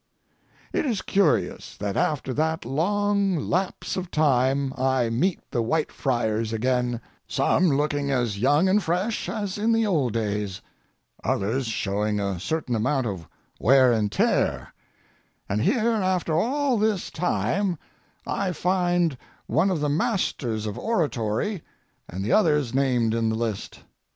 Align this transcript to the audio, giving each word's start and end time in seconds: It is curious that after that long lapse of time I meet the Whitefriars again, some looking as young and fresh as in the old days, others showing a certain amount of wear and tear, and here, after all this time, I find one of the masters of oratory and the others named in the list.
It 0.73 0.83
is 0.83 1.03
curious 1.03 1.77
that 1.77 1.95
after 1.95 2.33
that 2.33 2.65
long 2.65 3.35
lapse 3.35 3.95
of 3.95 4.09
time 4.09 4.73
I 4.75 5.11
meet 5.11 5.41
the 5.51 5.61
Whitefriars 5.61 6.51
again, 6.51 6.99
some 7.27 7.67
looking 7.77 8.09
as 8.09 8.39
young 8.39 8.67
and 8.67 8.81
fresh 8.81 9.29
as 9.29 9.59
in 9.59 9.71
the 9.73 9.85
old 9.85 10.13
days, 10.13 10.59
others 11.23 11.67
showing 11.67 12.19
a 12.19 12.39
certain 12.39 12.73
amount 12.75 13.05
of 13.05 13.27
wear 13.59 13.93
and 13.93 14.11
tear, 14.11 14.73
and 15.47 15.61
here, 15.61 15.91
after 15.91 16.33
all 16.33 16.79
this 16.79 17.11
time, 17.11 17.77
I 18.25 18.53
find 18.53 19.15
one 19.45 19.69
of 19.69 19.81
the 19.81 19.87
masters 19.89 20.65
of 20.65 20.79
oratory 20.79 21.61
and 22.09 22.25
the 22.25 22.31
others 22.33 22.73
named 22.73 23.13
in 23.13 23.29
the 23.29 23.35
list. 23.35 23.81